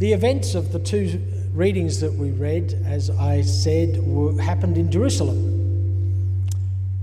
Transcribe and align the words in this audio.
The 0.00 0.14
events 0.14 0.54
of 0.54 0.72
the 0.72 0.78
two 0.78 1.22
readings 1.52 2.00
that 2.00 2.14
we 2.14 2.30
read, 2.30 2.72
as 2.86 3.10
I 3.10 3.42
said, 3.42 4.02
were, 4.02 4.40
happened 4.40 4.78
in 4.78 4.90
Jerusalem. 4.90 6.48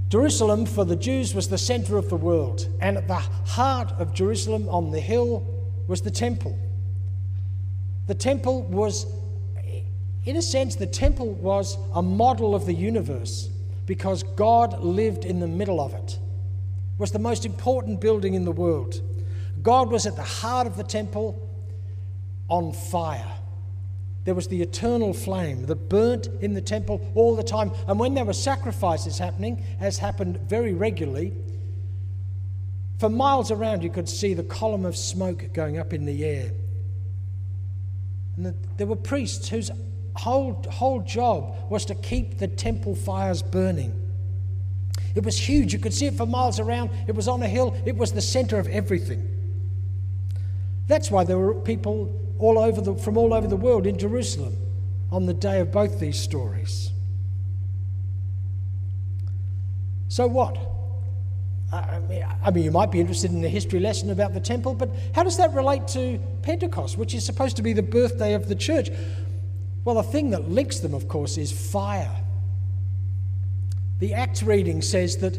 Jerusalem 0.09 0.65
for 0.65 0.83
the 0.83 0.95
Jews 0.95 1.35
was 1.35 1.47
the 1.47 1.59
center 1.59 1.99
of 1.99 2.09
the 2.09 2.15
world, 2.15 2.67
and 2.81 2.97
at 2.97 3.07
the 3.07 3.13
heart 3.13 3.91
of 3.99 4.15
Jerusalem 4.15 4.67
on 4.69 4.89
the 4.89 4.99
hill 4.99 5.45
was 5.85 6.01
the 6.01 6.09
temple. 6.09 6.57
The 8.07 8.15
temple 8.15 8.63
was, 8.63 9.05
in 10.25 10.35
a 10.35 10.41
sense, 10.41 10.75
the 10.75 10.87
temple 10.87 11.33
was 11.33 11.77
a 11.93 12.01
model 12.01 12.55
of 12.55 12.65
the 12.65 12.73
universe 12.73 13.51
because 13.85 14.23
God 14.23 14.79
lived 14.79 15.23
in 15.23 15.39
the 15.39 15.47
middle 15.47 15.79
of 15.79 15.93
it. 15.93 16.13
It 16.13 16.99
was 16.99 17.11
the 17.11 17.19
most 17.19 17.45
important 17.45 18.01
building 18.01 18.33
in 18.33 18.43
the 18.43 18.51
world. 18.51 18.99
God 19.61 19.91
was 19.91 20.07
at 20.07 20.15
the 20.15 20.23
heart 20.23 20.65
of 20.65 20.77
the 20.77 20.83
temple 20.83 21.43
on 22.49 22.73
fire. 22.73 23.31
There 24.25 24.35
was 24.35 24.47
the 24.47 24.61
eternal 24.61 25.13
flame 25.13 25.65
that 25.67 25.87
burnt 25.89 26.27
in 26.41 26.53
the 26.53 26.61
temple 26.61 27.01
all 27.15 27.35
the 27.35 27.43
time. 27.43 27.71
And 27.87 27.97
when 27.97 28.13
there 28.13 28.25
were 28.25 28.33
sacrifices 28.33 29.17
happening, 29.17 29.63
as 29.79 29.97
happened 29.97 30.37
very 30.41 30.73
regularly, 30.73 31.33
for 32.99 33.09
miles 33.09 33.51
around 33.51 33.83
you 33.83 33.89
could 33.89 34.09
see 34.09 34.33
the 34.33 34.43
column 34.43 34.85
of 34.85 34.97
smoke 34.97 35.53
going 35.53 35.77
up 35.77 35.93
in 35.93 36.05
the 36.05 36.25
air. 36.25 36.51
And 38.35 38.47
the, 38.47 38.55
there 38.75 38.87
were 38.87 38.97
priests 38.97 39.47
whose 39.47 39.71
whole, 40.15 40.61
whole 40.69 41.01
job 41.01 41.55
was 41.69 41.85
to 41.85 41.95
keep 41.95 42.37
the 42.37 42.47
temple 42.47 42.95
fires 42.95 43.41
burning. 43.41 43.93
It 45.15 45.23
was 45.23 45.37
huge. 45.37 45.73
You 45.73 45.79
could 45.79 45.93
see 45.93 46.05
it 46.05 46.15
for 46.15 46.25
miles 46.25 46.59
around. 46.59 46.89
It 47.07 47.15
was 47.15 47.27
on 47.27 47.41
a 47.41 47.47
hill. 47.47 47.75
It 47.85 47.95
was 47.95 48.11
the 48.11 48.21
center 48.21 48.59
of 48.59 48.67
everything. 48.67 49.25
That's 50.87 51.09
why 51.09 51.23
there 51.23 51.37
were 51.37 51.55
people 51.55 52.13
all 52.39 52.59
over 52.59 52.81
the, 52.81 52.95
from 52.95 53.17
all 53.17 53.33
over 53.33 53.47
the 53.47 53.55
world 53.55 53.87
in 53.87 53.97
Jerusalem 53.97 54.55
on 55.11 55.25
the 55.25 55.33
day 55.33 55.59
of 55.59 55.71
both 55.71 55.99
these 55.99 56.19
stories. 56.19 56.91
So 60.09 60.27
what? 60.27 60.57
I 61.71 61.99
mean, 61.99 62.25
I 62.43 62.51
mean, 62.51 62.63
you 62.63 62.71
might 62.71 62.91
be 62.91 63.01
interested 63.01 63.31
in 63.31 63.41
the 63.41 63.49
history 63.49 63.79
lesson 63.79 64.09
about 64.09 64.33
the 64.33 64.39
temple, 64.39 64.73
but 64.73 64.89
how 65.13 65.23
does 65.23 65.35
that 65.37 65.53
relate 65.53 65.87
to 65.89 66.17
Pentecost, 66.41 66.97
which 66.97 67.13
is 67.13 67.25
supposed 67.25 67.57
to 67.57 67.61
be 67.61 67.73
the 67.73 67.83
birthday 67.83 68.33
of 68.33 68.47
the 68.47 68.55
church? 68.55 68.89
Well, 69.83 69.95
the 69.95 70.03
thing 70.03 70.29
that 70.29 70.49
links 70.49 70.79
them, 70.79 70.93
of 70.93 71.07
course, 71.07 71.37
is 71.37 71.51
fire. 71.51 72.15
The 73.99 74.13
Acts 74.13 74.43
reading 74.43 74.81
says 74.81 75.17
that 75.17 75.37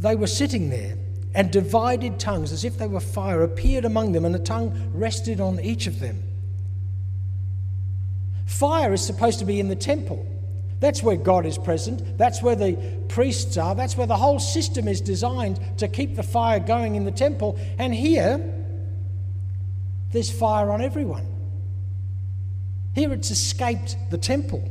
they 0.00 0.14
were 0.14 0.26
sitting 0.26 0.70
there 0.70 0.96
and 1.34 1.50
divided 1.50 2.18
tongues, 2.20 2.52
as 2.52 2.64
if 2.64 2.78
they 2.78 2.86
were 2.86 3.00
fire, 3.00 3.42
appeared 3.42 3.84
among 3.84 4.12
them, 4.12 4.24
and 4.24 4.34
a 4.34 4.38
tongue 4.38 4.90
rested 4.94 5.40
on 5.40 5.60
each 5.60 5.86
of 5.86 6.00
them. 6.00 6.22
Fire 8.46 8.92
is 8.92 9.04
supposed 9.04 9.40
to 9.40 9.44
be 9.44 9.58
in 9.58 9.68
the 9.68 9.76
temple. 9.76 10.24
That's 10.80 11.02
where 11.02 11.16
God 11.16 11.46
is 11.46 11.56
present. 11.56 12.18
That's 12.18 12.42
where 12.42 12.54
the 12.54 12.76
priests 13.08 13.56
are. 13.56 13.74
That's 13.74 13.96
where 13.96 14.06
the 14.06 14.16
whole 14.16 14.38
system 14.38 14.86
is 14.86 15.00
designed 15.00 15.58
to 15.78 15.88
keep 15.88 16.14
the 16.14 16.22
fire 16.22 16.60
going 16.60 16.94
in 16.94 17.04
the 17.04 17.10
temple. 17.10 17.58
And 17.78 17.94
here, 17.94 18.52
there's 20.12 20.30
fire 20.30 20.70
on 20.70 20.82
everyone. 20.82 21.26
Here 22.94 23.12
it's 23.12 23.30
escaped 23.30 23.96
the 24.10 24.18
temple. 24.18 24.68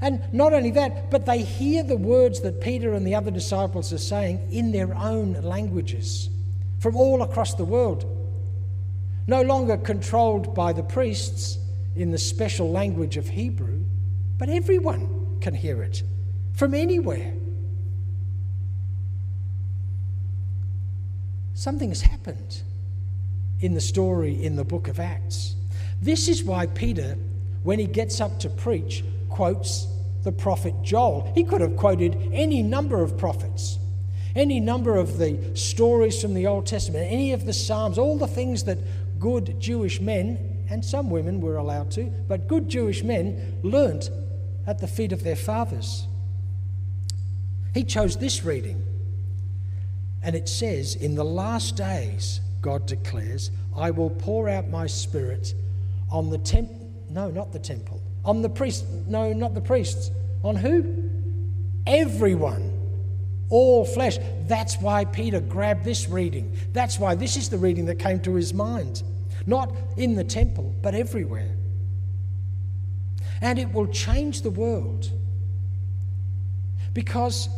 And 0.00 0.22
not 0.32 0.52
only 0.52 0.70
that, 0.72 1.10
but 1.10 1.26
they 1.26 1.42
hear 1.42 1.82
the 1.82 1.96
words 1.96 2.40
that 2.42 2.60
Peter 2.60 2.94
and 2.94 3.06
the 3.06 3.14
other 3.14 3.30
disciples 3.30 3.92
are 3.92 3.98
saying 3.98 4.48
in 4.50 4.72
their 4.72 4.94
own 4.94 5.34
languages 5.42 6.28
from 6.78 6.96
all 6.96 7.22
across 7.22 7.54
the 7.54 7.64
world. 7.64 8.04
No 9.26 9.42
longer 9.42 9.76
controlled 9.76 10.54
by 10.54 10.72
the 10.72 10.82
priests 10.82 11.58
in 11.96 12.10
the 12.10 12.18
special 12.18 12.70
language 12.70 13.16
of 13.16 13.28
Hebrew, 13.28 13.82
but 14.38 14.48
everyone 14.48 15.38
can 15.40 15.54
hear 15.54 15.82
it 15.82 16.02
from 16.52 16.74
anywhere. 16.74 17.32
Something 21.54 21.88
has 21.88 22.02
happened 22.02 22.62
in 23.60 23.72
the 23.72 23.80
story 23.80 24.44
in 24.44 24.56
the 24.56 24.64
book 24.64 24.88
of 24.88 25.00
Acts. 25.00 25.56
This 26.02 26.28
is 26.28 26.44
why 26.44 26.66
Peter, 26.66 27.16
when 27.62 27.78
he 27.78 27.86
gets 27.86 28.20
up 28.20 28.38
to 28.40 28.50
preach, 28.50 29.02
quotes 29.36 29.86
the 30.24 30.32
prophet 30.32 30.74
Joel. 30.82 31.30
He 31.34 31.44
could 31.44 31.60
have 31.60 31.76
quoted 31.76 32.30
any 32.32 32.62
number 32.62 33.02
of 33.02 33.18
prophets, 33.18 33.78
any 34.34 34.60
number 34.60 34.96
of 34.96 35.18
the 35.18 35.54
stories 35.54 36.22
from 36.22 36.32
the 36.32 36.46
Old 36.46 36.66
Testament, 36.66 37.06
any 37.12 37.34
of 37.34 37.44
the 37.44 37.52
Psalms, 37.52 37.98
all 37.98 38.16
the 38.16 38.26
things 38.26 38.64
that 38.64 38.78
good 39.20 39.60
Jewish 39.60 40.00
men, 40.00 40.64
and 40.70 40.82
some 40.82 41.10
women 41.10 41.42
were 41.42 41.58
allowed 41.58 41.90
to, 41.92 42.04
but 42.26 42.48
good 42.48 42.70
Jewish 42.70 43.02
men 43.02 43.58
learnt 43.62 44.08
at 44.66 44.78
the 44.78 44.88
feet 44.88 45.12
of 45.12 45.22
their 45.22 45.36
fathers. 45.36 46.06
He 47.74 47.84
chose 47.84 48.16
this 48.16 48.42
reading, 48.42 48.82
and 50.22 50.34
it 50.34 50.48
says, 50.48 50.94
In 50.94 51.14
the 51.14 51.24
last 51.24 51.76
days, 51.76 52.40
God 52.62 52.86
declares, 52.86 53.50
I 53.76 53.90
will 53.90 54.10
pour 54.10 54.48
out 54.48 54.70
my 54.70 54.86
spirit 54.86 55.52
on 56.10 56.30
the 56.30 56.38
temple, 56.38 56.90
no, 57.10 57.28
not 57.30 57.52
the 57.52 57.58
temple, 57.58 58.00
on 58.26 58.42
the 58.42 58.48
priests. 58.48 58.84
No, 59.06 59.32
not 59.32 59.54
the 59.54 59.60
priests. 59.60 60.10
On 60.42 60.56
who? 60.56 61.10
Everyone. 61.86 62.72
All 63.48 63.84
flesh. 63.84 64.18
That's 64.42 64.76
why 64.76 65.04
Peter 65.04 65.40
grabbed 65.40 65.84
this 65.84 66.08
reading. 66.08 66.54
That's 66.72 66.98
why 66.98 67.14
this 67.14 67.36
is 67.36 67.48
the 67.48 67.56
reading 67.56 67.86
that 67.86 68.00
came 68.00 68.20
to 68.20 68.34
his 68.34 68.52
mind. 68.52 69.02
Not 69.46 69.74
in 69.96 70.16
the 70.16 70.24
temple, 70.24 70.74
but 70.82 70.94
everywhere. 70.94 71.54
And 73.40 73.58
it 73.58 73.72
will 73.72 73.86
change 73.86 74.42
the 74.42 74.50
world. 74.50 75.10
Because 76.92 77.48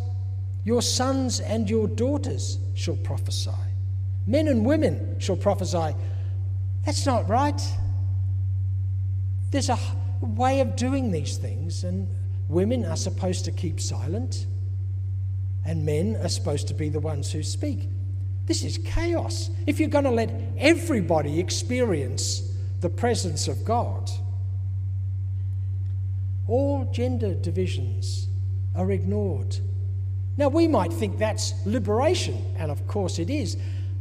your 0.64 0.82
sons 0.82 1.40
and 1.40 1.70
your 1.70 1.88
daughters 1.88 2.58
shall 2.74 2.96
prophesy. 2.96 3.50
Men 4.26 4.48
and 4.48 4.66
women 4.66 5.18
shall 5.18 5.36
prophesy. 5.36 5.94
That's 6.84 7.06
not 7.06 7.28
right. 7.28 7.60
There's 9.50 9.70
a 9.70 9.78
way 10.26 10.60
of 10.60 10.76
doing 10.76 11.10
these 11.10 11.36
things, 11.36 11.84
and 11.84 12.08
women 12.48 12.84
are 12.84 12.96
supposed 12.96 13.44
to 13.44 13.52
keep 13.52 13.80
silent, 13.80 14.46
and 15.64 15.84
men 15.84 16.16
are 16.22 16.28
supposed 16.28 16.68
to 16.68 16.74
be 16.74 16.88
the 16.88 17.00
ones 17.00 17.30
who 17.32 17.42
speak. 17.42 17.88
This 18.46 18.64
is 18.64 18.78
chaos. 18.78 19.50
If 19.66 19.78
you're 19.78 19.90
going 19.90 20.04
to 20.04 20.10
let 20.10 20.30
everybody 20.56 21.38
experience 21.38 22.50
the 22.80 22.88
presence 22.88 23.48
of 23.48 23.64
God, 23.64 24.10
all 26.46 26.88
gender 26.90 27.34
divisions 27.34 28.28
are 28.74 28.90
ignored. 28.90 29.58
Now, 30.38 30.48
we 30.48 30.66
might 30.68 30.92
think 30.92 31.18
that's 31.18 31.52
liberation, 31.66 32.42
and 32.56 32.70
of 32.70 32.86
course 32.86 33.18
it 33.18 33.28
is. 33.28 33.56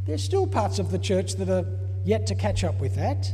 There's 0.06 0.24
still 0.24 0.46
parts 0.46 0.78
of 0.78 0.90
the 0.90 0.98
church 0.98 1.34
that 1.34 1.50
are 1.50 1.66
yet 2.04 2.26
to 2.28 2.34
catch 2.34 2.64
up 2.64 2.80
with 2.80 2.94
that. 2.94 3.30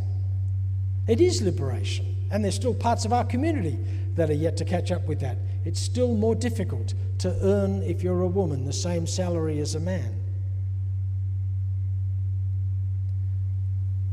It 1.06 1.20
is 1.20 1.42
liberation. 1.42 2.13
And 2.30 2.44
there's 2.44 2.54
still 2.54 2.74
parts 2.74 3.04
of 3.04 3.12
our 3.12 3.24
community 3.24 3.78
that 4.14 4.30
are 4.30 4.34
yet 4.34 4.56
to 4.58 4.64
catch 4.64 4.90
up 4.90 5.06
with 5.06 5.20
that. 5.20 5.38
It's 5.64 5.80
still 5.80 6.14
more 6.14 6.34
difficult 6.34 6.94
to 7.18 7.36
earn, 7.42 7.82
if 7.82 8.02
you're 8.02 8.22
a 8.22 8.28
woman, 8.28 8.64
the 8.64 8.72
same 8.72 9.06
salary 9.06 9.60
as 9.60 9.74
a 9.74 9.80
man. 9.80 10.20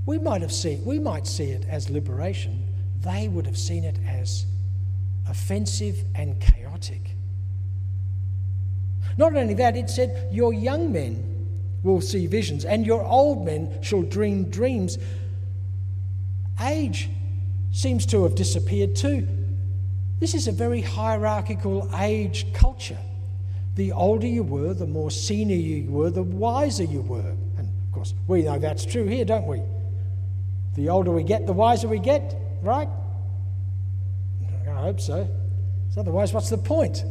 We 0.05 0.17
might 0.17 0.41
have 0.41 0.51
seen, 0.51 0.83
we 0.85 0.99
might 0.99 1.27
see 1.27 1.51
it 1.51 1.65
as 1.69 1.89
liberation. 1.89 2.67
They 3.01 3.27
would 3.27 3.45
have 3.45 3.57
seen 3.57 3.83
it 3.83 3.97
as 4.07 4.45
offensive 5.27 6.03
and 6.15 6.39
chaotic. 6.39 7.15
Not 9.17 9.35
only 9.35 9.53
that, 9.55 9.75
it 9.75 9.89
said, 9.89 10.29
Your 10.31 10.53
young 10.53 10.91
men 10.91 11.27
will 11.83 12.01
see 12.01 12.27
visions, 12.27 12.65
and 12.65 12.85
your 12.85 13.03
old 13.03 13.45
men 13.45 13.81
shall 13.81 14.03
dream 14.03 14.45
dreams. 14.45 14.97
Age 16.61 17.09
seems 17.71 18.05
to 18.07 18.23
have 18.23 18.35
disappeared 18.35 18.95
too. 18.95 19.27
This 20.19 20.33
is 20.33 20.47
a 20.47 20.51
very 20.51 20.81
hierarchical 20.81 21.89
age 21.97 22.53
culture. 22.53 22.97
The 23.75 23.91
older 23.93 24.27
you 24.27 24.43
were, 24.43 24.73
the 24.73 24.85
more 24.85 25.09
senior 25.09 25.55
you 25.55 25.89
were, 25.89 26.09
the 26.09 26.23
wiser 26.23 26.83
you 26.83 27.01
were. 27.01 27.35
And 27.57 27.67
of 27.67 27.91
course, 27.91 28.13
we 28.27 28.43
know 28.43 28.59
that's 28.59 28.85
true 28.85 29.05
here, 29.05 29.25
don't 29.25 29.47
we? 29.47 29.61
The 30.75 30.89
older 30.89 31.11
we 31.11 31.23
get, 31.23 31.47
the 31.47 31.53
wiser 31.53 31.87
we 31.87 31.99
get, 31.99 32.35
right? 32.61 32.89
I 34.67 34.73
hope 34.73 34.99
so. 34.99 35.27
Otherwise, 35.97 36.33
what's 36.33 36.49
the 36.49 36.57
point? 36.57 37.03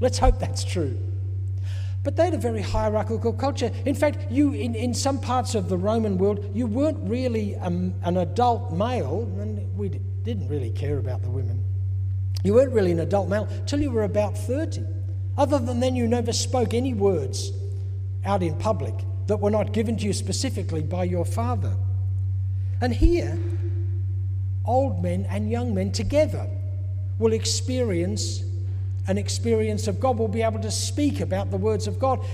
Let's 0.00 0.18
hope 0.18 0.38
that's 0.38 0.64
true. 0.64 0.98
But 2.02 2.14
they 2.14 2.26
had 2.26 2.34
a 2.34 2.38
very 2.38 2.62
hierarchical 2.62 3.32
culture. 3.32 3.72
In 3.84 3.94
fact, 3.94 4.30
you 4.30 4.52
in, 4.52 4.74
in 4.76 4.94
some 4.94 5.20
parts 5.20 5.56
of 5.56 5.68
the 5.68 5.76
Roman 5.76 6.18
world, 6.18 6.48
you 6.54 6.66
weren't 6.66 6.98
really 7.02 7.56
um, 7.56 7.94
an 8.04 8.18
adult 8.18 8.72
male, 8.72 9.24
we 9.76 9.88
didn't 9.88 10.48
really 10.48 10.70
care 10.70 10.98
about 10.98 11.22
the 11.22 11.30
women. 11.30 11.62
You 12.42 12.54
weren't 12.54 12.72
really 12.72 12.92
an 12.92 13.00
adult 13.00 13.28
male 13.28 13.48
till 13.66 13.80
you 13.80 13.90
were 13.90 14.04
about 14.04 14.36
30. 14.36 14.84
Other 15.36 15.58
than 15.58 15.80
then, 15.80 15.96
you 15.96 16.06
never 16.06 16.32
spoke 16.32 16.74
any 16.74 16.94
words 16.94 17.52
out 18.24 18.42
in 18.42 18.56
public 18.56 18.94
that 19.26 19.38
were 19.38 19.50
not 19.50 19.72
given 19.72 19.96
to 19.98 20.04
you 20.04 20.12
specifically 20.12 20.82
by 20.82 21.04
your 21.04 21.24
Father. 21.24 21.76
And 22.80 22.94
here, 22.94 23.38
old 24.64 25.02
men 25.02 25.26
and 25.28 25.50
young 25.50 25.74
men 25.74 25.92
together 25.92 26.48
will 27.18 27.32
experience 27.32 28.42
an 29.08 29.18
experience 29.18 29.86
of 29.86 30.00
God, 30.00 30.18
will 30.18 30.28
be 30.28 30.42
able 30.42 30.60
to 30.60 30.70
speak 30.70 31.20
about 31.20 31.50
the 31.50 31.56
words 31.56 31.86
of 31.86 31.98
God. 31.98 32.24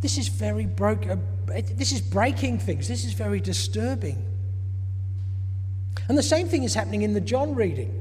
This 0.00 0.18
is 0.18 0.28
very 0.28 0.66
broke. 0.66 1.06
Uh, 1.06 1.16
this 1.46 1.92
is 1.92 2.00
breaking 2.00 2.58
things. 2.58 2.88
This 2.88 3.04
is 3.04 3.14
very 3.14 3.40
disturbing. 3.40 4.24
And 6.08 6.16
the 6.16 6.22
same 6.22 6.48
thing 6.48 6.62
is 6.62 6.74
happening 6.74 7.02
in 7.02 7.14
the 7.14 7.20
John 7.20 7.54
reading. 7.54 7.94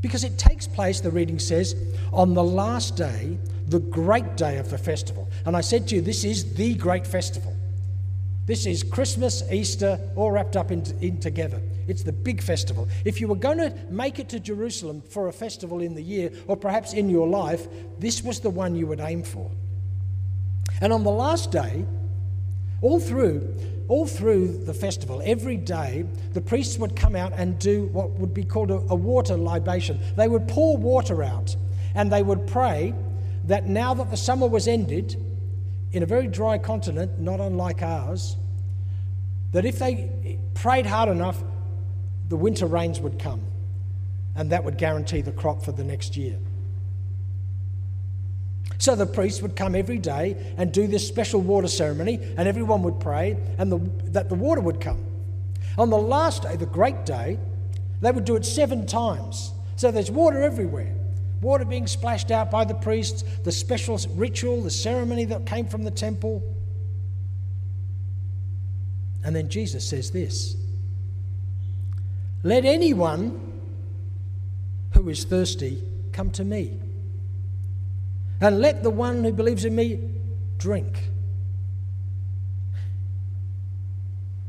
Because 0.00 0.24
it 0.24 0.38
takes 0.38 0.66
place, 0.66 1.00
the 1.00 1.10
reading 1.10 1.38
says, 1.38 1.74
on 2.12 2.34
the 2.34 2.44
last 2.44 2.96
day, 2.96 3.38
the 3.66 3.80
great 3.80 4.36
day 4.36 4.58
of 4.58 4.70
the 4.70 4.76
festival. 4.76 5.30
And 5.46 5.56
I 5.56 5.62
said 5.62 5.88
to 5.88 5.94
you, 5.94 6.02
this 6.02 6.24
is 6.24 6.54
the 6.54 6.74
great 6.74 7.06
festival. 7.06 7.56
This 8.46 8.66
is 8.66 8.82
Christmas, 8.82 9.42
Easter, 9.50 9.98
all 10.16 10.30
wrapped 10.30 10.56
up 10.56 10.70
in, 10.70 10.84
in, 11.00 11.18
together. 11.18 11.62
It's 11.88 12.02
the 12.02 12.12
big 12.12 12.42
festival. 12.42 12.88
If 13.06 13.20
you 13.20 13.28
were 13.28 13.36
going 13.36 13.58
to 13.58 13.74
make 13.88 14.18
it 14.18 14.28
to 14.30 14.40
Jerusalem 14.40 15.00
for 15.00 15.28
a 15.28 15.32
festival 15.32 15.80
in 15.80 15.94
the 15.94 16.02
year, 16.02 16.30
or 16.46 16.56
perhaps 16.56 16.92
in 16.92 17.08
your 17.08 17.26
life, 17.26 17.66
this 17.98 18.22
was 18.22 18.40
the 18.40 18.50
one 18.50 18.74
you 18.74 18.86
would 18.86 19.00
aim 19.00 19.22
for. 19.22 19.50
And 20.82 20.92
on 20.92 21.04
the 21.04 21.10
last 21.10 21.50
day, 21.50 21.86
all 22.84 23.00
through, 23.00 23.56
all 23.88 24.06
through 24.06 24.46
the 24.66 24.74
festival, 24.74 25.22
every 25.24 25.56
day, 25.56 26.04
the 26.34 26.40
priests 26.40 26.78
would 26.78 26.94
come 26.94 27.16
out 27.16 27.32
and 27.34 27.58
do 27.58 27.86
what 27.86 28.10
would 28.18 28.34
be 28.34 28.44
called 28.44 28.70
a, 28.70 28.74
a 28.74 28.94
water 28.94 29.38
libation. 29.38 29.98
They 30.16 30.28
would 30.28 30.46
pour 30.48 30.76
water 30.76 31.22
out 31.22 31.56
and 31.94 32.12
they 32.12 32.22
would 32.22 32.46
pray 32.46 32.94
that 33.44 33.66
now 33.66 33.94
that 33.94 34.10
the 34.10 34.18
summer 34.18 34.46
was 34.46 34.68
ended, 34.68 35.16
in 35.92 36.02
a 36.02 36.06
very 36.06 36.26
dry 36.26 36.58
continent, 36.58 37.18
not 37.18 37.40
unlike 37.40 37.80
ours, 37.80 38.36
that 39.52 39.64
if 39.64 39.78
they 39.78 40.38
prayed 40.52 40.84
hard 40.84 41.08
enough, 41.08 41.42
the 42.28 42.36
winter 42.36 42.66
rains 42.66 43.00
would 43.00 43.18
come, 43.18 43.40
and 44.36 44.50
that 44.50 44.62
would 44.62 44.76
guarantee 44.76 45.22
the 45.22 45.32
crop 45.32 45.62
for 45.62 45.72
the 45.72 45.84
next 45.84 46.18
year. 46.18 46.36
So 48.84 48.94
the 48.94 49.06
priest 49.06 49.40
would 49.40 49.56
come 49.56 49.74
every 49.74 49.96
day 49.96 50.36
and 50.58 50.70
do 50.70 50.86
this 50.86 51.08
special 51.08 51.40
water 51.40 51.68
ceremony, 51.68 52.20
and 52.36 52.46
everyone 52.46 52.82
would 52.82 53.00
pray 53.00 53.34
and 53.56 53.72
the, 53.72 53.78
that 54.10 54.28
the 54.28 54.34
water 54.34 54.60
would 54.60 54.78
come. 54.78 55.02
On 55.78 55.88
the 55.88 55.96
last 55.96 56.42
day, 56.42 56.56
the 56.56 56.66
great 56.66 57.06
day, 57.06 57.38
they 58.02 58.10
would 58.10 58.26
do 58.26 58.36
it 58.36 58.44
seven 58.44 58.84
times. 58.84 59.54
So 59.76 59.90
there's 59.90 60.10
water 60.10 60.42
everywhere. 60.42 60.94
Water 61.40 61.64
being 61.64 61.86
splashed 61.86 62.30
out 62.30 62.50
by 62.50 62.66
the 62.66 62.74
priests, 62.74 63.22
the 63.42 63.52
special 63.52 63.98
ritual, 64.16 64.60
the 64.60 64.70
ceremony 64.70 65.24
that 65.24 65.46
came 65.46 65.66
from 65.66 65.84
the 65.84 65.90
temple. 65.90 66.42
And 69.24 69.34
then 69.34 69.48
Jesus 69.48 69.88
says 69.88 70.10
this 70.10 70.56
Let 72.42 72.66
anyone 72.66 73.62
who 74.90 75.08
is 75.08 75.24
thirsty 75.24 75.82
come 76.12 76.30
to 76.32 76.44
me. 76.44 76.82
And 78.40 78.60
let 78.60 78.82
the 78.82 78.90
one 78.90 79.24
who 79.24 79.32
believes 79.32 79.64
in 79.64 79.74
me 79.74 80.00
drink. 80.58 81.10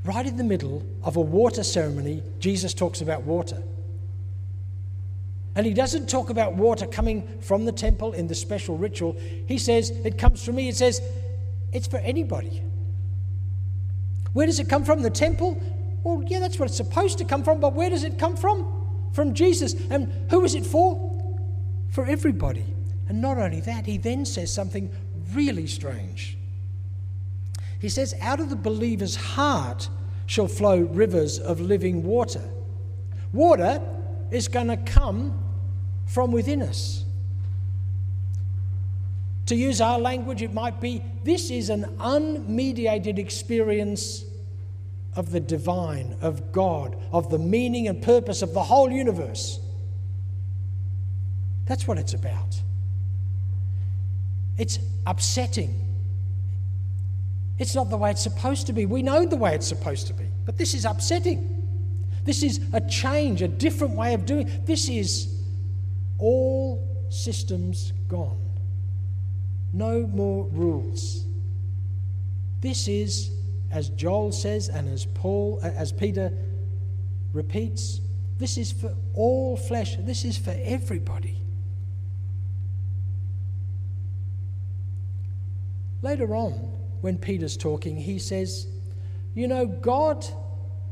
Right 0.03 0.25
in 0.25 0.37
the 0.37 0.43
middle 0.43 0.85
of 1.03 1.15
a 1.15 1.21
water 1.21 1.63
ceremony, 1.63 2.21
Jesus 2.39 2.73
talks 2.73 3.01
about 3.01 3.23
water. 3.23 3.63
And 5.55 5.65
he 5.65 5.73
doesn't 5.73 6.09
talk 6.09 6.29
about 6.29 6.55
water 6.55 6.85
coming 6.85 7.39
from 7.39 7.65
the 7.65 7.71
temple 7.71 8.11
in 8.13 8.27
the 8.27 8.35
special 8.35 8.77
ritual. 8.77 9.15
He 9.47 9.57
says, 9.57 9.89
It 9.89 10.17
comes 10.17 10.43
from 10.43 10.55
me. 10.55 10.67
It 10.67 10.75
says, 10.75 11.01
It's 11.71 11.87
for 11.87 11.97
anybody. 11.97 12.61
Where 14.33 14.45
does 14.45 14.59
it 14.59 14.67
come 14.67 14.83
from? 14.83 15.01
The 15.01 15.09
temple? 15.09 15.61
Well, 16.03 16.23
yeah, 16.27 16.39
that's 16.39 16.59
what 16.59 16.67
it's 16.67 16.77
supposed 16.77 17.17
to 17.19 17.25
come 17.25 17.43
from, 17.43 17.59
but 17.59 17.73
where 17.73 17.89
does 17.89 18.03
it 18.03 18.19
come 18.19 18.35
from? 18.35 18.67
From 19.13 19.33
Jesus. 19.33 19.73
And 19.89 20.29
who 20.29 20.43
is 20.43 20.53
it 20.55 20.65
for? 20.65 21.11
For 21.89 22.05
everybody. 22.05 22.74
And 23.07 23.21
not 23.21 23.37
only 23.37 23.61
that, 23.61 23.85
he 23.85 23.97
then 23.97 24.25
says 24.25 24.51
something 24.53 24.91
really 25.33 25.67
strange. 25.67 26.37
He 27.79 27.89
says, 27.89 28.15
Out 28.21 28.39
of 28.39 28.49
the 28.49 28.55
believer's 28.55 29.15
heart 29.15 29.89
shall 30.25 30.47
flow 30.47 30.79
rivers 30.79 31.39
of 31.39 31.59
living 31.59 32.03
water. 32.03 32.43
Water 33.31 33.81
is 34.31 34.47
going 34.47 34.67
to 34.67 34.77
come 34.77 35.37
from 36.05 36.31
within 36.31 36.61
us. 36.61 37.05
To 39.47 39.55
use 39.55 39.79
our 39.81 39.99
language, 39.99 40.41
it 40.41 40.53
might 40.53 40.81
be 40.81 41.03
this 41.23 41.51
is 41.51 41.69
an 41.69 41.83
unmediated 41.99 43.19
experience 43.19 44.23
of 45.15 45.31
the 45.31 45.39
divine, 45.39 46.15
of 46.21 46.51
God, 46.51 46.97
of 47.11 47.29
the 47.29 47.37
meaning 47.37 47.87
and 47.87 48.01
purpose 48.01 48.41
of 48.41 48.53
the 48.53 48.63
whole 48.63 48.91
universe. 48.91 49.59
That's 51.65 51.87
what 51.87 51.97
it's 51.97 52.13
about. 52.13 52.61
It's 54.57 54.79
upsetting. 55.05 55.81
It's 57.57 57.75
not 57.75 57.89
the 57.89 57.97
way 57.97 58.11
it's 58.11 58.23
supposed 58.23 58.67
to 58.67 58.73
be. 58.73 58.85
We 58.85 59.01
know 59.01 59.25
the 59.25 59.37
way 59.37 59.55
it's 59.55 59.67
supposed 59.67 60.07
to 60.07 60.13
be, 60.13 60.25
but 60.45 60.57
this 60.57 60.73
is 60.73 60.85
upsetting. 60.85 61.51
This 62.23 62.43
is 62.43 62.59
a 62.73 62.81
change, 62.81 63.41
a 63.41 63.47
different 63.47 63.95
way 63.95 64.13
of 64.13 64.25
doing. 64.25 64.49
This 64.65 64.89
is 64.89 65.33
all 66.17 67.05
systems 67.09 67.93
gone. 68.07 68.41
No 69.71 70.07
more 70.07 70.45
rules. 70.51 71.25
This 72.61 72.87
is, 72.87 73.31
as 73.71 73.89
Joel 73.89 74.31
says, 74.31 74.69
and 74.69 74.89
as 74.89 75.05
Paul, 75.05 75.59
uh, 75.61 75.67
as 75.67 75.91
Peter 75.91 76.31
repeats, 77.31 78.01
this 78.37 78.57
is 78.57 78.71
for 78.71 78.93
all 79.13 79.55
flesh. 79.55 79.95
This 79.99 80.25
is 80.25 80.37
for 80.37 80.55
everybody. 80.63 81.44
Later 86.01 86.35
on, 86.35 86.53
when 87.01 87.17
Peter's 87.17 87.57
talking, 87.57 87.97
he 87.97 88.19
says, 88.19 88.67
You 89.33 89.47
know, 89.47 89.65
God 89.65 90.25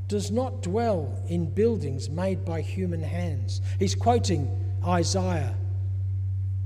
does 0.07 0.31
not 0.31 0.61
dwell 0.61 1.21
in 1.27 1.49
buildings 1.49 2.09
made 2.09 2.45
by 2.45 2.61
human 2.61 3.01
hands. 3.01 3.61
He's 3.79 3.95
quoting 3.95 4.49
Isaiah. 4.85 5.55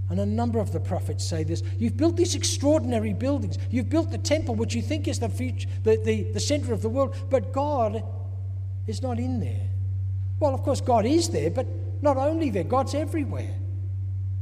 And 0.10 0.19
a 0.19 0.25
number 0.25 0.60
of 0.60 0.72
the 0.72 0.80
prophets 0.80 1.25
say 1.25 1.44
this. 1.44 1.63
You've 1.78 1.98
built 1.98 2.16
these 2.16 2.34
extraordinary 2.36 3.13
buildings. 3.13 3.57
You've 3.69 3.89
built 3.89 4.10
the 4.10 4.18
temple, 4.18 4.56
which 4.56 4.74
you 4.74 4.81
think 4.81 5.07
is 5.07 5.19
the, 5.19 5.30
future, 5.30 5.68
the, 5.84 5.98
the, 6.04 6.24
the 6.31 6.39
center 6.39 6.72
of 6.72 6.81
the 6.81 6.89
world, 6.89 7.16
but 7.30 7.51
God 7.51 8.03
is 8.86 9.01
not 9.01 9.20
in 9.20 9.39
there. 9.39 9.67
Well, 10.39 10.53
of 10.53 10.63
course, 10.63 10.79
God 10.79 11.06
is 11.06 11.29
there, 11.29 11.50
but 11.50 11.67
not 12.01 12.15
only 12.15 12.50
there, 12.50 12.63
God's 12.63 12.94
everywhere. 12.94 13.53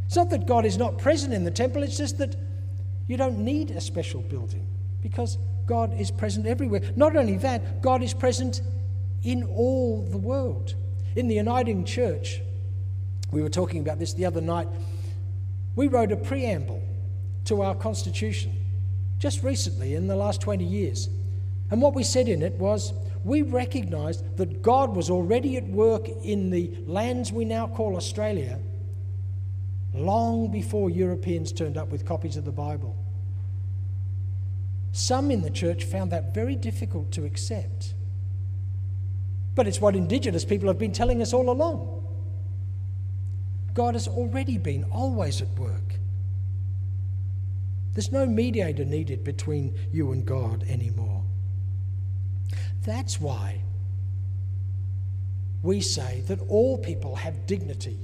It's 0.05 0.15
not 0.15 0.29
that 0.29 0.45
God 0.45 0.65
is 0.65 0.77
not 0.77 0.99
present 0.99 1.33
in 1.33 1.43
the 1.43 1.51
temple, 1.51 1.81
it's 1.81 1.97
just 1.97 2.19
that 2.19 2.35
you 3.07 3.17
don't 3.17 3.39
need 3.39 3.71
a 3.71 3.81
special 3.81 4.21
building 4.21 4.67
because 5.01 5.37
God 5.65 5.99
is 5.99 6.11
present 6.11 6.45
everywhere. 6.45 6.81
Not 6.95 7.15
only 7.15 7.37
that, 7.37 7.81
God 7.81 8.03
is 8.03 8.13
present 8.13 8.61
in 9.23 9.43
all 9.43 10.03
the 10.03 10.17
world. 10.17 10.75
In 11.15 11.27
the 11.27 11.35
Uniting 11.35 11.85
Church, 11.85 12.41
we 13.31 13.41
were 13.41 13.49
talking 13.49 13.81
about 13.81 13.99
this 13.99 14.13
the 14.13 14.25
other 14.25 14.41
night. 14.41 14.67
We 15.75 15.87
wrote 15.87 16.11
a 16.11 16.17
preamble 16.17 16.81
to 17.45 17.61
our 17.61 17.75
Constitution 17.75 18.53
just 19.19 19.43
recently 19.43 19.95
in 19.95 20.07
the 20.07 20.15
last 20.15 20.41
20 20.41 20.63
years. 20.63 21.09
And 21.71 21.81
what 21.81 21.93
we 21.93 22.03
said 22.03 22.27
in 22.27 22.41
it 22.41 22.53
was 22.53 22.93
we 23.23 23.41
recognised 23.41 24.37
that 24.37 24.61
God 24.61 24.95
was 24.95 25.09
already 25.09 25.57
at 25.57 25.65
work 25.65 26.07
in 26.07 26.51
the 26.51 26.71
lands 26.85 27.31
we 27.31 27.45
now 27.45 27.67
call 27.67 27.95
Australia 27.95 28.59
long 29.97 30.51
before 30.51 30.89
Europeans 30.89 31.51
turned 31.51 31.77
up 31.77 31.89
with 31.89 32.05
copies 32.05 32.37
of 32.37 32.45
the 32.45 32.51
Bible. 32.51 32.95
Some 34.91 35.29
in 35.31 35.41
the 35.41 35.49
church 35.49 35.83
found 35.83 36.11
that 36.11 36.33
very 36.33 36.55
difficult 36.55 37.11
to 37.11 37.25
accept. 37.25 37.93
But 39.55 39.67
it's 39.67 39.81
what 39.81 39.95
Indigenous 39.95 40.45
people 40.45 40.67
have 40.67 40.79
been 40.79 40.93
telling 40.93 41.21
us 41.21 41.33
all 41.33 41.49
along. 41.49 41.91
God 43.73 43.93
has 43.93 44.07
already 44.07 44.57
been 44.57 44.85
always 44.85 45.41
at 45.41 45.49
work. 45.59 45.99
There's 47.93 48.11
no 48.11 48.25
mediator 48.25 48.85
needed 48.85 49.23
between 49.23 49.77
you 49.91 50.11
and 50.11 50.25
God 50.25 50.63
anymore. 50.67 51.23
That's 52.83 53.19
why 53.19 53.61
we 55.61 55.81
say 55.81 56.21
that 56.27 56.39
all 56.47 56.77
people 56.77 57.15
have 57.15 57.47
dignity 57.47 57.97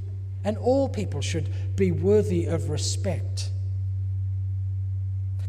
and 0.44 0.58
all 0.58 0.90
people 0.90 1.22
should 1.22 1.76
be 1.76 1.92
worthy 1.92 2.46
of 2.46 2.70
respect. 2.70 3.52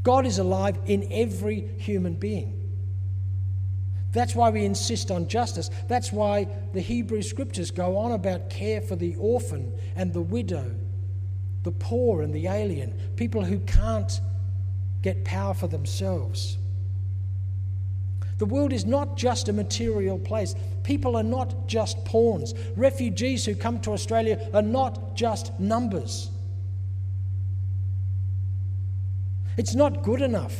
God 0.02 0.26
is 0.26 0.38
alive 0.38 0.78
in 0.86 1.06
every 1.10 1.68
human 1.78 2.14
being. 2.14 2.58
That's 4.12 4.34
why 4.34 4.50
we 4.50 4.64
insist 4.64 5.10
on 5.10 5.26
justice. 5.26 5.70
That's 5.88 6.12
why 6.12 6.48
the 6.74 6.80
Hebrew 6.80 7.22
scriptures 7.22 7.70
go 7.70 7.96
on 7.96 8.12
about 8.12 8.50
care 8.50 8.80
for 8.80 8.94
the 8.94 9.16
orphan 9.16 9.72
and 9.96 10.12
the 10.12 10.20
widow, 10.20 10.74
the 11.62 11.72
poor 11.72 12.22
and 12.22 12.34
the 12.34 12.46
alien, 12.46 12.92
people 13.16 13.42
who 13.42 13.58
can't 13.60 14.20
get 15.00 15.24
power 15.24 15.54
for 15.54 15.66
themselves. 15.66 16.58
The 18.42 18.46
world 18.46 18.72
is 18.72 18.84
not 18.84 19.16
just 19.16 19.48
a 19.48 19.52
material 19.52 20.18
place. 20.18 20.56
People 20.82 21.14
are 21.14 21.22
not 21.22 21.68
just 21.68 22.04
pawns. 22.04 22.54
Refugees 22.74 23.44
who 23.44 23.54
come 23.54 23.78
to 23.82 23.92
Australia 23.92 24.50
are 24.52 24.62
not 24.62 25.14
just 25.14 25.56
numbers. 25.60 26.28
It's 29.56 29.76
not 29.76 30.02
good 30.02 30.20
enough 30.20 30.56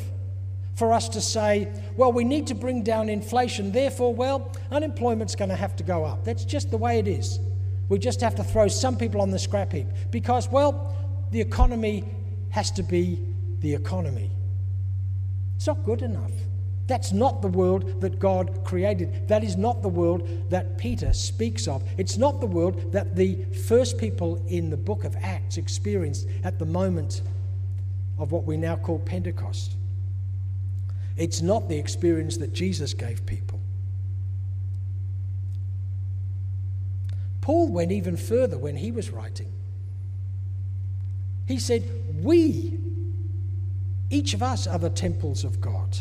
for 0.76 0.92
us 0.92 1.08
to 1.08 1.20
say, 1.20 1.72
well, 1.96 2.12
we 2.12 2.22
need 2.22 2.46
to 2.46 2.54
bring 2.54 2.84
down 2.84 3.08
inflation, 3.08 3.72
therefore, 3.72 4.14
well, 4.14 4.52
unemployment's 4.70 5.34
going 5.34 5.50
to 5.50 5.56
have 5.56 5.74
to 5.74 5.82
go 5.82 6.04
up. 6.04 6.24
That's 6.24 6.44
just 6.44 6.70
the 6.70 6.78
way 6.78 7.00
it 7.00 7.08
is. 7.08 7.40
We 7.88 7.98
just 7.98 8.20
have 8.20 8.36
to 8.36 8.44
throw 8.44 8.68
some 8.68 8.96
people 8.96 9.20
on 9.20 9.30
the 9.32 9.40
scrap 9.40 9.72
heap 9.72 9.88
because, 10.12 10.48
well, 10.48 10.94
the 11.32 11.40
economy 11.40 12.04
has 12.50 12.70
to 12.70 12.84
be 12.84 13.18
the 13.58 13.74
economy. 13.74 14.30
It's 15.56 15.66
not 15.66 15.82
good 15.82 16.02
enough. 16.02 16.30
That's 16.86 17.12
not 17.12 17.42
the 17.42 17.48
world 17.48 18.00
that 18.00 18.18
God 18.18 18.64
created. 18.64 19.28
That 19.28 19.44
is 19.44 19.56
not 19.56 19.82
the 19.82 19.88
world 19.88 20.28
that 20.50 20.78
Peter 20.78 21.12
speaks 21.12 21.68
of. 21.68 21.82
It's 21.96 22.18
not 22.18 22.40
the 22.40 22.46
world 22.46 22.92
that 22.92 23.14
the 23.14 23.44
first 23.66 23.98
people 23.98 24.44
in 24.48 24.68
the 24.68 24.76
book 24.76 25.04
of 25.04 25.16
Acts 25.22 25.56
experienced 25.56 26.26
at 26.42 26.58
the 26.58 26.66
moment 26.66 27.22
of 28.18 28.32
what 28.32 28.44
we 28.44 28.56
now 28.56 28.76
call 28.76 28.98
Pentecost. 28.98 29.76
It's 31.16 31.40
not 31.40 31.68
the 31.68 31.78
experience 31.78 32.36
that 32.38 32.52
Jesus 32.52 32.94
gave 32.94 33.24
people. 33.26 33.60
Paul 37.40 37.68
went 37.68 37.92
even 37.92 38.16
further 38.16 38.56
when 38.56 38.76
he 38.76 38.92
was 38.92 39.10
writing. 39.10 39.52
He 41.46 41.58
said, 41.58 41.84
We, 42.20 42.78
each 44.10 44.32
of 44.32 44.42
us, 44.42 44.66
are 44.66 44.78
the 44.78 44.90
temples 44.90 45.44
of 45.44 45.60
God. 45.60 45.98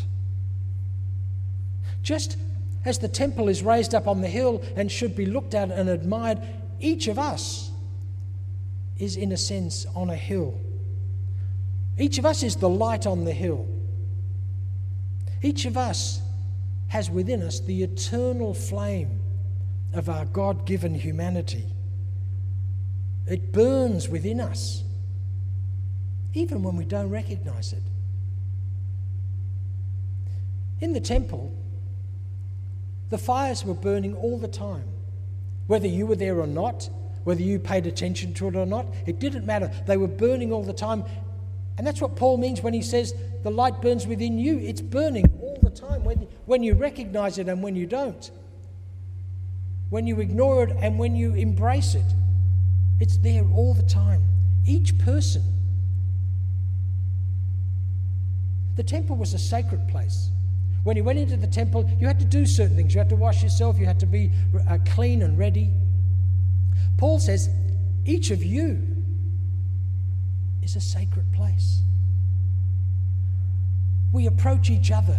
Just 2.02 2.36
as 2.84 2.98
the 2.98 3.08
temple 3.08 3.48
is 3.48 3.62
raised 3.62 3.94
up 3.94 4.08
on 4.08 4.20
the 4.20 4.28
hill 4.28 4.62
and 4.76 4.90
should 4.90 5.14
be 5.14 5.26
looked 5.26 5.54
at 5.54 5.70
and 5.70 5.88
admired, 5.88 6.40
each 6.80 7.06
of 7.06 7.18
us 7.18 7.70
is, 8.98 9.16
in 9.16 9.32
a 9.32 9.36
sense, 9.36 9.86
on 9.94 10.10
a 10.10 10.16
hill. 10.16 10.60
Each 11.98 12.18
of 12.18 12.26
us 12.26 12.42
is 12.42 12.56
the 12.56 12.68
light 12.68 13.06
on 13.06 13.24
the 13.24 13.32
hill. 13.32 13.66
Each 15.42 15.64
of 15.64 15.76
us 15.76 16.20
has 16.88 17.10
within 17.10 17.42
us 17.42 17.60
the 17.60 17.82
eternal 17.82 18.54
flame 18.54 19.20
of 19.92 20.08
our 20.08 20.24
God 20.24 20.66
given 20.66 20.94
humanity. 20.94 21.66
It 23.26 23.52
burns 23.52 24.08
within 24.08 24.40
us, 24.40 24.82
even 26.34 26.62
when 26.62 26.76
we 26.76 26.84
don't 26.84 27.10
recognize 27.10 27.72
it. 27.72 27.82
In 30.80 30.92
the 30.92 31.00
temple, 31.00 31.52
the 33.12 33.18
fires 33.18 33.62
were 33.62 33.74
burning 33.74 34.16
all 34.16 34.38
the 34.38 34.48
time. 34.48 34.88
Whether 35.66 35.86
you 35.86 36.06
were 36.06 36.16
there 36.16 36.40
or 36.40 36.46
not, 36.46 36.88
whether 37.24 37.42
you 37.42 37.58
paid 37.58 37.86
attention 37.86 38.32
to 38.34 38.48
it 38.48 38.56
or 38.56 38.64
not, 38.64 38.86
it 39.04 39.18
didn't 39.18 39.44
matter. 39.44 39.70
They 39.86 39.98
were 39.98 40.08
burning 40.08 40.50
all 40.50 40.64
the 40.64 40.72
time. 40.72 41.04
And 41.76 41.86
that's 41.86 42.00
what 42.00 42.16
Paul 42.16 42.38
means 42.38 42.62
when 42.62 42.72
he 42.72 42.80
says 42.80 43.14
the 43.42 43.50
light 43.50 43.82
burns 43.82 44.06
within 44.06 44.38
you. 44.38 44.58
It's 44.58 44.80
burning 44.80 45.26
all 45.42 45.58
the 45.62 45.68
time 45.68 46.04
when, 46.04 46.26
when 46.46 46.62
you 46.62 46.72
recognize 46.72 47.36
it 47.36 47.50
and 47.50 47.62
when 47.62 47.76
you 47.76 47.84
don't. 47.84 48.30
When 49.90 50.06
you 50.06 50.18
ignore 50.20 50.64
it 50.64 50.74
and 50.80 50.98
when 50.98 51.14
you 51.14 51.34
embrace 51.34 51.94
it. 51.94 52.14
It's 52.98 53.18
there 53.18 53.44
all 53.44 53.74
the 53.74 53.82
time. 53.82 54.24
Each 54.64 54.96
person. 55.00 55.42
The 58.76 58.82
temple 58.82 59.16
was 59.16 59.34
a 59.34 59.38
sacred 59.38 59.86
place. 59.88 60.30
When 60.84 60.96
you 60.96 61.04
went 61.04 61.18
into 61.18 61.36
the 61.36 61.46
temple, 61.46 61.88
you 61.98 62.06
had 62.06 62.18
to 62.18 62.24
do 62.24 62.44
certain 62.44 62.76
things. 62.76 62.94
You 62.94 62.98
had 62.98 63.08
to 63.10 63.16
wash 63.16 63.42
yourself, 63.42 63.78
you 63.78 63.86
had 63.86 64.00
to 64.00 64.06
be 64.06 64.32
uh, 64.68 64.78
clean 64.86 65.22
and 65.22 65.38
ready. 65.38 65.72
Paul 66.96 67.18
says, 67.18 67.48
each 68.04 68.30
of 68.30 68.42
you 68.42 68.82
is 70.62 70.74
a 70.74 70.80
sacred 70.80 71.32
place. 71.32 71.82
We 74.10 74.26
approach 74.26 74.70
each 74.70 74.90
other 74.90 75.18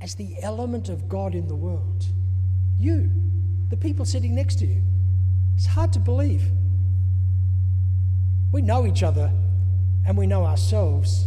as 0.00 0.14
the 0.14 0.36
element 0.42 0.88
of 0.88 1.08
God 1.08 1.34
in 1.34 1.46
the 1.46 1.54
world. 1.54 2.06
You, 2.78 3.10
the 3.68 3.76
people 3.76 4.04
sitting 4.04 4.34
next 4.34 4.58
to 4.58 4.66
you. 4.66 4.82
It's 5.54 5.66
hard 5.66 5.92
to 5.92 6.00
believe. 6.00 6.50
We 8.50 8.62
know 8.62 8.86
each 8.86 9.02
other 9.02 9.30
and 10.04 10.16
we 10.16 10.26
know 10.26 10.44
ourselves 10.44 11.26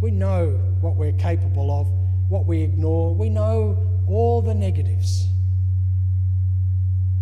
we 0.00 0.10
know 0.10 0.58
what 0.80 0.96
we're 0.96 1.12
capable 1.12 1.70
of, 1.70 1.88
what 2.30 2.46
we 2.46 2.62
ignore. 2.62 3.14
We 3.14 3.28
know 3.28 4.02
all 4.06 4.40
the 4.40 4.54
negatives. 4.54 5.28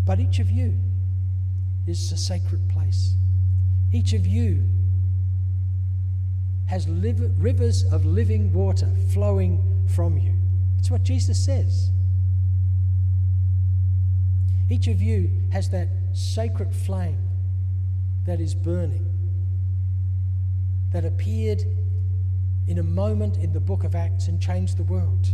But 0.05 0.21
each 0.21 0.39
of 0.39 0.51
you 0.51 0.79
is 1.87 2.13
a 2.13 2.17
sacred 2.17 2.69
place. 2.69 3.15
Each 3.93 4.13
of 4.13 4.27
you 4.27 4.69
has 6.67 6.87
rivers 6.89 7.85
of 7.85 8.05
living 8.05 8.53
water 8.53 8.91
flowing 9.13 9.87
from 9.95 10.19
you. 10.19 10.35
It's 10.79 10.91
what 10.91 11.03
Jesus 11.03 11.43
says. 11.43 11.91
Each 14.71 14.87
of 14.87 15.01
you 15.01 15.31
has 15.51 15.71
that 15.71 15.89
sacred 16.13 16.75
flame 16.75 17.19
that 18.27 18.39
is 18.41 18.55
burning, 18.55 19.11
that 20.93 21.07
appeared 21.07 21.65
in 22.69 22.79
a 22.79 22.83
moment 22.83 23.39
in 23.39 23.51
the 23.51 23.61
book 23.61 23.83
of 23.83 23.95
Acts 23.95 24.29
and 24.29 24.41
change 24.41 24.75
the 24.75 24.83
world. 24.83 25.27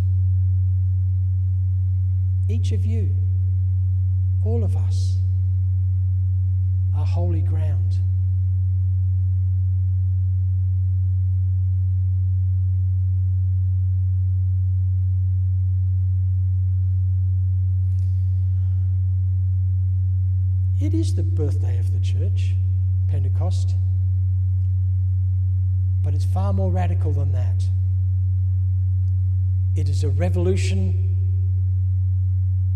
Each 2.49 2.71
of 2.71 2.87
you, 2.87 3.17
all 4.45 4.63
of 4.63 4.77
us, 4.77 5.19
are 6.97 7.05
holy 7.05 7.43
ground. 7.43 7.99
It 20.81 20.95
is 20.95 21.17
the 21.17 21.25
birthday 21.25 21.79
of 21.79 21.93
the 21.93 22.01
church, 22.01 22.55
Pentecost. 23.09 23.75
But 26.05 26.13
it's 26.13 26.27
far 26.27 26.53
more 26.53 26.71
radical 26.71 27.13
than 27.13 27.33
that. 27.33 27.65
It 29.75 29.89
is 29.89 30.05
a 30.05 30.11
revolution 30.11 31.17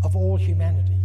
of 0.03 0.15
all 0.15 0.35
humanity. 0.35 0.98